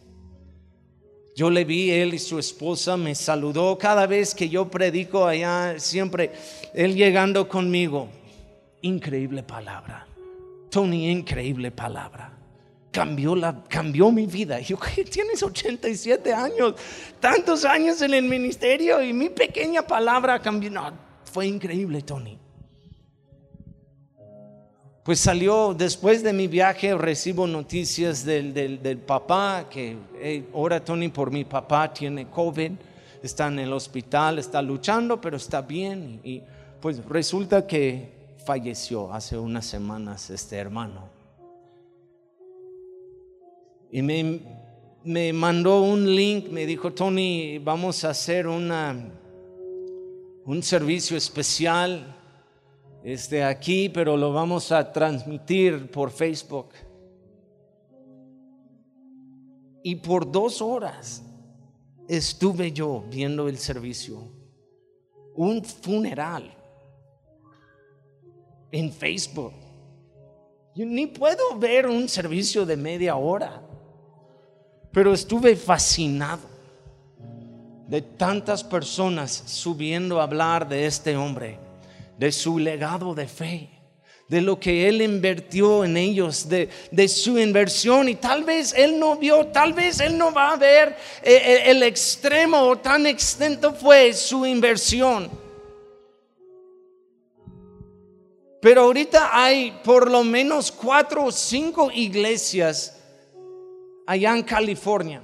[1.40, 5.80] Yo le vi, él y su esposa me saludó cada vez que yo predico allá,
[5.80, 6.34] siempre
[6.74, 8.10] él llegando conmigo.
[8.82, 10.06] Increíble palabra.
[10.70, 12.34] Tony, increíble palabra.
[12.92, 14.60] Cambió, la, cambió mi vida.
[14.68, 14.78] Yo.
[15.10, 16.74] Tienes 87 años,
[17.22, 20.70] tantos años en el ministerio y mi pequeña palabra cambió.
[20.70, 20.92] No,
[21.24, 22.38] fue increíble, Tony.
[25.10, 29.98] Pues salió después de mi viaje, recibo noticias del, del, papá, que
[30.54, 32.74] ora Tony por mi papá, tiene COVID,
[33.24, 36.20] está en el hospital, está luchando, pero está bien.
[36.24, 36.44] Y,
[36.80, 41.10] pues resulta que falleció hace unas semanas este hermano.
[43.92, 44.42] Y me,
[45.06, 48.96] me mandó un link, me dijo, Tony, vamos a hacer una,
[50.46, 52.19] un servicio especial
[53.04, 56.70] este, aquí, pero lo vamos a transmitir por Facebook.
[59.84, 61.24] Y por dos horas
[62.08, 64.22] estuve yo viendo el servicio.
[65.36, 66.54] Un funeral
[68.72, 69.54] en Facebook.
[70.76, 73.62] Yo ni puedo ver un servicio de media hora,
[74.92, 76.42] pero estuve fascinado
[77.88, 81.69] de tantas personas subiendo a hablar de este hombre
[82.20, 83.70] de su legado de fe,
[84.28, 88.10] de lo que Él invirtió en ellos, de, su inversión.
[88.10, 91.64] Y tal vez Él no vio, tal vez Él no va a ver eh, eh,
[91.68, 95.32] el, extremo tan extenso fue su inversión.
[98.62, 102.98] Pero ahorita hay por lo menos cuatro o cinco iglesias
[104.06, 105.24] allá en California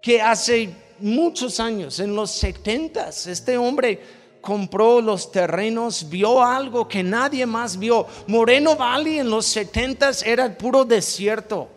[0.00, 0.70] que hace
[1.00, 7.78] muchos años, en los setentas, este hombre compró los terrenos, vio algo que nadie más
[7.78, 8.06] vio.
[8.26, 11.68] Moreno Valley en los setentas era puro desierto.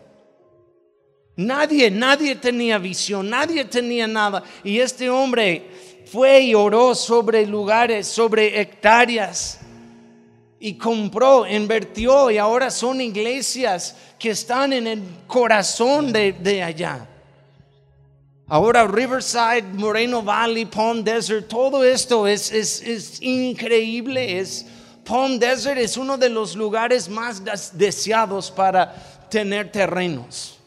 [1.36, 4.42] Nadie, nadie tenía visión, nadie tenía nada.
[4.62, 5.66] Y este hombre
[6.06, 9.60] fue y oró sobre lugares, sobre hectáreas.
[10.60, 17.08] Y compró, invirtió y ahora son iglesias que están en el corazón de, de allá.
[18.52, 24.40] Ahora Riverside, Moreno Valley, Palm Desert, todo esto es, es, es increíble.
[24.40, 24.66] Es,
[25.06, 27.42] Palm Desert es uno de los lugares más
[27.72, 28.94] deseados para
[29.30, 30.58] tener terrenos.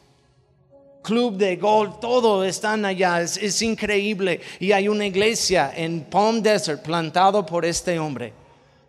[1.04, 4.42] Club de golf, todo están allá, es, increíble.
[4.60, 8.34] Y hay una iglesia en Palm Desert plantado por este hombre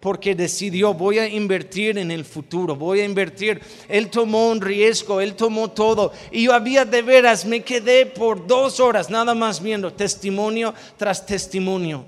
[0.06, 3.60] porque decidió, voy a invertir en el futuro, voy a invertir.
[3.88, 6.12] Él tomó un riesgo, él tomó todo.
[6.30, 11.26] Y yo había de veras, me quedé por dos horas nada más viendo testimonio tras
[11.26, 12.04] testimonio.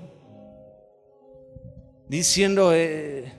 [2.07, 3.33] Diciendo, eh,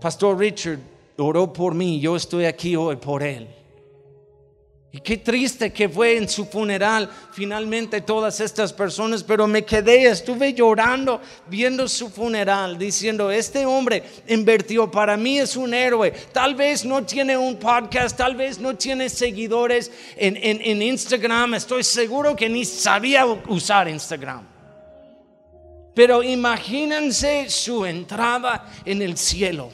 [0.00, 0.78] Pastor Richard
[1.18, 3.48] oró por mí, yo estoy aquí hoy por él.
[4.96, 10.06] Y qué triste que fue en su funeral finalmente todas estas personas, pero me quedé,
[10.06, 16.54] estuve llorando viendo su funeral, diciendo, este hombre invirtió, para mí es un héroe, tal
[16.54, 22.34] vez no tiene un podcast, tal vez no tiene seguidores en, en Instagram, estoy seguro
[22.34, 24.48] que ni sabía usar Instagram.
[25.94, 29.70] Pero imagínense su entrada en el cielo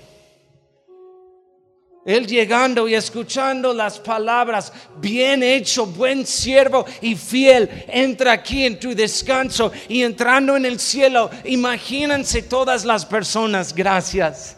[2.04, 8.78] él llegando y escuchando las palabras, bien hecho, buen siervo y fiel, entra aquí en
[8.80, 14.56] tu descanso y entrando en el cielo, imagínense todas las personas, gracias,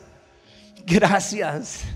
[0.87, 1.94] gracias.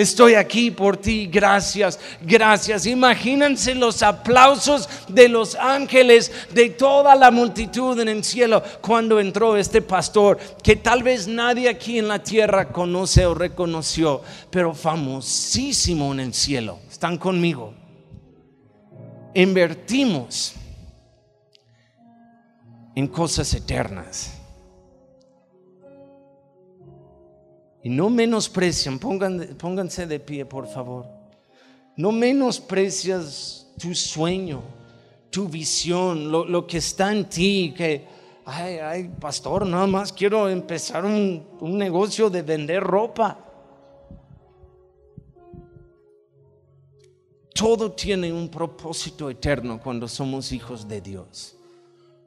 [0.00, 2.86] Estoy aquí por ti, gracias, gracias.
[2.86, 9.58] Imagínense los aplausos de los ángeles, de toda la multitud en el cielo cuando entró
[9.58, 16.12] este pastor, que tal vez nadie aquí en la tierra conoce o reconoció, pero famosísimo
[16.12, 16.78] en el cielo.
[16.90, 17.74] Están conmigo.
[19.34, 20.54] Invertimos
[22.94, 24.39] en cosas eternas.
[27.82, 31.06] Y no menosprecian, pónganse de pie, por favor.
[31.96, 34.62] No menosprecias tu sueño,
[35.30, 38.06] tu visión, lo, que está en ti, que,
[38.44, 43.46] ay, ay, pastor, nada más quiero empezar un, un negocio de vender ropa.
[47.54, 51.56] Todo tiene un propósito eterno cuando somos hijos de Dios.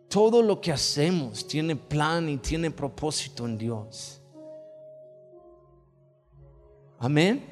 [0.10, 4.23] Todo lo que hacemos tiene plan y tiene propósito en Dios.
[7.04, 7.44] Amén.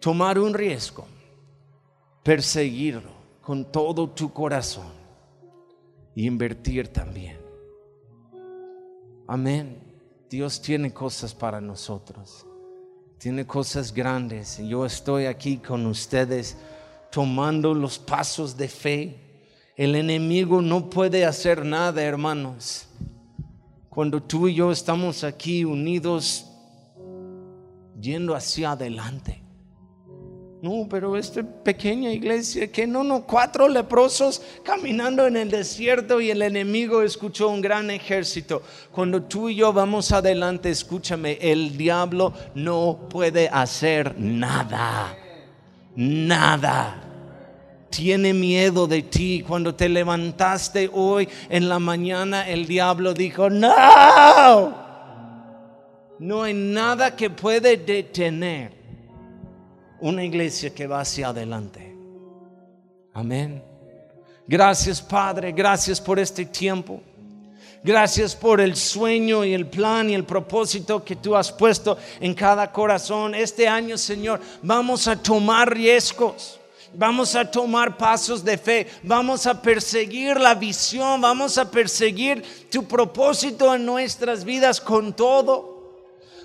[0.00, 1.06] Tomar un riesgo,
[2.22, 4.92] perseguirlo con todo tu corazón
[6.14, 7.38] y invertir también.
[9.26, 9.78] Amén.
[10.28, 12.44] Dios tiene cosas para nosotros.
[13.18, 14.58] Tiene cosas grandes.
[14.58, 16.56] Y yo estoy aquí con ustedes
[17.10, 19.26] tomando los pasos de fe
[19.76, 22.86] el enemigo no puede hacer nada, hermanos.
[23.90, 26.50] Cuando tú y yo estamos aquí unidos,
[28.00, 29.42] yendo hacia adelante.
[30.62, 36.30] No, pero esta pequeña iglesia, que no, no, cuatro leprosos caminando en el desierto y
[36.30, 38.62] el enemigo escuchó un gran ejército.
[38.90, 45.14] Cuando tú y yo vamos adelante, escúchame, el diablo no puede hacer nada.
[45.94, 47.02] Nada
[47.90, 49.44] tiene miedo de ti.
[49.46, 54.85] Cuando te levantaste hoy en la mañana, el diablo dijo, no,
[56.18, 58.72] no hay nada que puede detener
[60.00, 61.94] una iglesia que va hacia adelante.
[63.12, 63.62] Amén.
[64.46, 67.00] Gracias Padre, gracias por este tiempo.
[67.82, 72.34] Gracias por el sueño y el plan y el propósito que tú has puesto en
[72.34, 73.32] cada corazón.
[73.32, 76.58] Este año, Señor, vamos a tomar riesgos.
[76.94, 82.84] Vamos a tomar pasos de fe, vamos a perseguir la visión, vamos a perseguir tu
[82.84, 85.75] propósito en nuestras vidas con todo.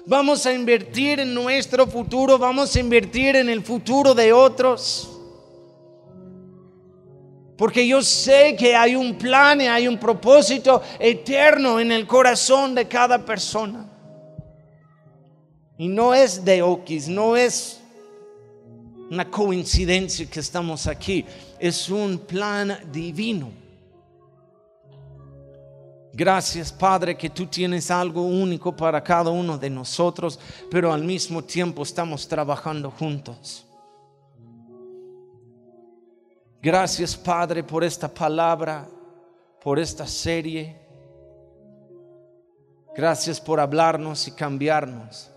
[0.06, 5.08] Vamos a invertir en nuestro futuro, vamos a invertir en el futuro de otros.
[7.56, 12.74] Porque yo sé que hay un plan y hay un propósito eterno en el corazón
[12.74, 13.88] de cada persona.
[15.78, 17.80] Y no es de Oquis, no es
[19.12, 21.26] una coincidencia que estamos aquí,
[21.60, 23.61] es un plan divino.
[26.14, 30.39] Gracias Padre que tú tienes algo único para cada uno de nosotros,
[30.70, 33.66] pero al mismo tiempo estamos trabajando juntos.
[36.62, 38.88] Gracias Padre por esta palabra,
[39.64, 40.80] por esta serie.
[42.95, 45.30] Gracias por hablarnos y cambiarnos.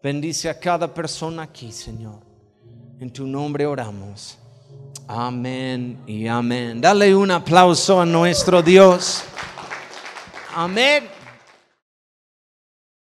[0.00, 2.20] Bendice a cada persona aquí, Señor.
[3.00, 4.38] En tu nombre oramos.
[5.08, 6.80] Amén y amén.
[6.80, 9.24] Dale un aplauso a nuestro Dios.
[10.54, 11.11] Amén.